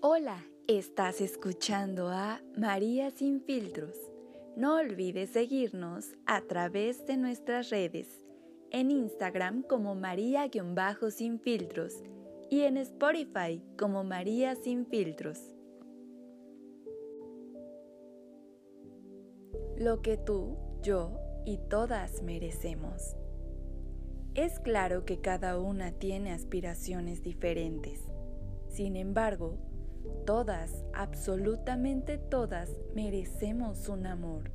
[0.00, 3.96] Hola, estás escuchando a María Sin Filtros.
[4.56, 8.22] No olvides seguirnos a través de nuestras redes,
[8.70, 12.04] en Instagram como María-Sin Filtros
[12.48, 15.40] y en Spotify como María Sin Filtros.
[19.78, 23.16] Lo que tú, yo y todas merecemos.
[24.36, 28.00] Es claro que cada una tiene aspiraciones diferentes.
[28.68, 29.58] Sin embargo,
[30.26, 34.50] todas, absolutamente todas, merecemos un amor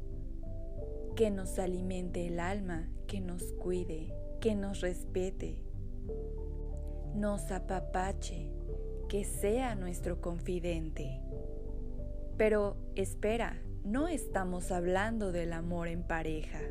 [1.15, 5.57] que nos alimente el alma, que nos cuide, que nos respete,
[7.15, 8.49] nos apapache,
[9.07, 11.21] que sea nuestro confidente.
[12.37, 16.61] Pero espera, no estamos hablando del amor en pareja.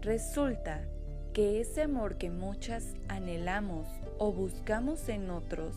[0.00, 0.88] Resulta
[1.32, 5.74] que ese amor que muchas anhelamos o buscamos en otros,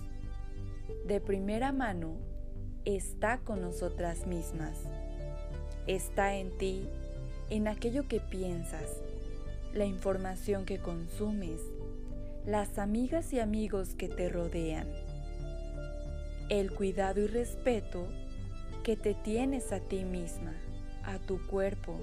[1.05, 2.15] de primera mano,
[2.85, 4.77] está con nosotras mismas.
[5.87, 6.87] Está en ti,
[7.49, 9.01] en aquello que piensas,
[9.73, 11.61] la información que consumes,
[12.45, 14.87] las amigas y amigos que te rodean,
[16.49, 18.07] el cuidado y respeto
[18.83, 20.53] que te tienes a ti misma,
[21.03, 21.99] a tu cuerpo.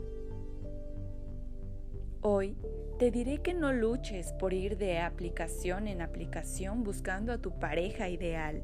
[2.21, 2.57] Hoy
[2.99, 8.09] te diré que no luches por ir de aplicación en aplicación buscando a tu pareja
[8.09, 8.63] ideal.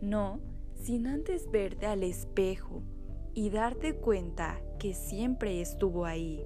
[0.00, 0.40] No,
[0.74, 2.82] sin antes verte al espejo
[3.34, 6.44] y darte cuenta que siempre estuvo ahí.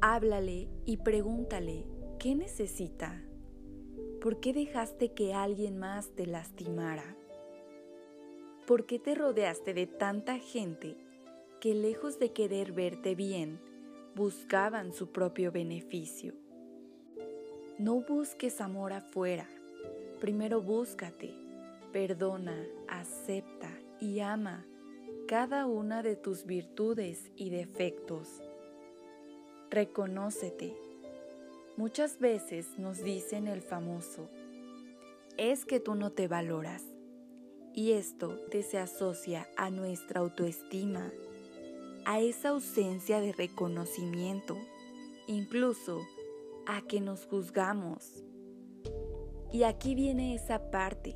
[0.00, 1.84] Háblale y pregúntale
[2.18, 3.22] qué necesita.
[4.20, 7.16] ¿Por qué dejaste que alguien más te lastimara?
[8.66, 10.96] ¿Por qué te rodeaste de tanta gente
[11.60, 13.60] que lejos de querer verte bien,
[14.16, 16.34] buscaban su propio beneficio.
[17.78, 19.46] No busques amor afuera,
[20.20, 21.34] primero búscate,
[21.92, 22.56] perdona,
[22.88, 24.64] acepta y ama
[25.28, 28.42] cada una de tus virtudes y defectos.
[29.70, 30.74] Reconócete.
[31.76, 34.28] Muchas veces nos dicen el famoso,
[35.36, 36.82] es que tú no te valoras.
[37.72, 41.12] Y esto te se asocia a nuestra autoestima
[42.04, 44.56] a esa ausencia de reconocimiento,
[45.28, 46.00] incluso
[46.66, 48.24] a que nos juzgamos.
[49.52, 51.14] Y aquí viene esa parte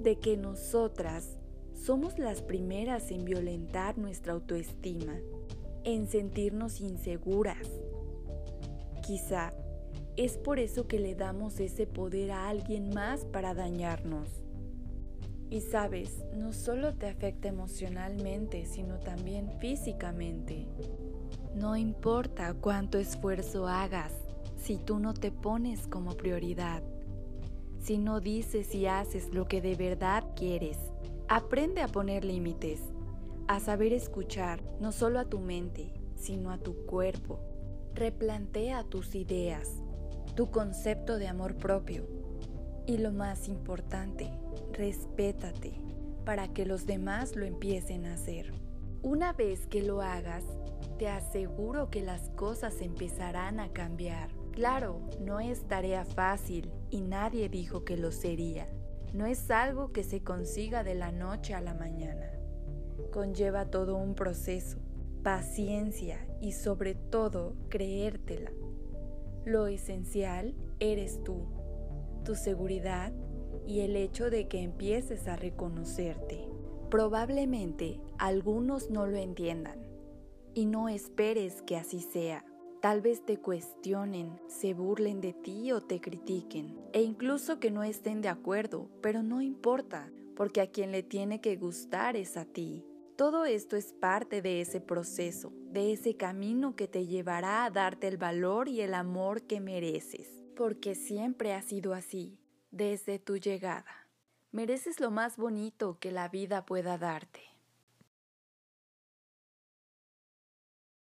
[0.00, 1.36] de que nosotras
[1.74, 5.16] somos las primeras en violentar nuestra autoestima,
[5.84, 7.68] en sentirnos inseguras.
[9.06, 9.52] Quizá
[10.16, 14.28] es por eso que le damos ese poder a alguien más para dañarnos.
[15.50, 20.66] Y sabes, no solo te afecta emocionalmente, sino también físicamente.
[21.54, 24.12] No importa cuánto esfuerzo hagas
[24.56, 26.82] si tú no te pones como prioridad,
[27.84, 30.78] si no dices y haces lo que de verdad quieres.
[31.28, 32.80] Aprende a poner límites,
[33.46, 37.40] a saber escuchar no solo a tu mente, sino a tu cuerpo.
[37.94, 39.68] Replantea tus ideas,
[40.34, 42.06] tu concepto de amor propio
[42.86, 44.30] y lo más importante,
[44.72, 45.74] respétate
[46.24, 48.54] para que los demás lo empiecen a hacer.
[49.02, 50.44] Una vez que lo hagas,
[50.98, 54.30] te aseguro que las cosas empezarán a cambiar.
[54.54, 58.68] Claro, no es tarea fácil y nadie dijo que lo sería.
[59.12, 62.30] No es algo que se consiga de la noche a la mañana.
[63.12, 64.78] Conlleva todo un proceso,
[65.24, 68.52] paciencia y sobre todo creértela.
[69.44, 71.46] Lo esencial eres tú
[72.24, 73.12] tu seguridad
[73.66, 76.48] y el hecho de que empieces a reconocerte.
[76.90, 79.78] Probablemente algunos no lo entiendan
[80.54, 82.44] y no esperes que así sea.
[82.84, 87.82] Tal vez te cuestionen, se burlen de ti o te critiquen e incluso que no
[87.82, 92.44] estén de acuerdo, pero no importa, porque a quien le tiene que gustar es a
[92.44, 92.84] ti.
[93.16, 98.06] Todo esto es parte de ese proceso, de ese camino que te llevará a darte
[98.06, 102.38] el valor y el amor que mereces porque siempre ha sido así,
[102.70, 104.10] desde tu llegada.
[104.52, 107.53] Mereces lo más bonito que la vida pueda darte.